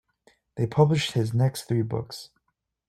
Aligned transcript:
They 0.55 0.65
published 0.65 1.11
his 1.11 1.31
next 1.31 1.65
three 1.65 1.83
books. 1.83 2.31